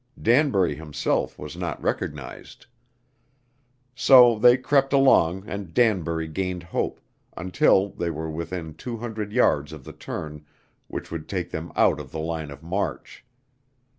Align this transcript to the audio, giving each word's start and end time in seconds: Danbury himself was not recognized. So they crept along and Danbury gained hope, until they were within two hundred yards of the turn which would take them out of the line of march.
Danbury 0.19 0.73
himself 0.73 1.37
was 1.37 1.55
not 1.55 1.79
recognized. 1.79 2.65
So 3.93 4.39
they 4.39 4.57
crept 4.57 4.93
along 4.93 5.47
and 5.47 5.75
Danbury 5.75 6.27
gained 6.27 6.63
hope, 6.63 6.99
until 7.37 7.89
they 7.89 8.09
were 8.09 8.31
within 8.31 8.73
two 8.73 8.97
hundred 8.97 9.31
yards 9.31 9.71
of 9.71 9.83
the 9.83 9.93
turn 9.93 10.43
which 10.87 11.11
would 11.11 11.29
take 11.29 11.51
them 11.51 11.71
out 11.75 11.99
of 11.99 12.09
the 12.11 12.19
line 12.19 12.49
of 12.49 12.63
march. 12.63 13.23